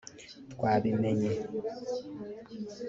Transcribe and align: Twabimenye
Twabimenye 0.53 1.31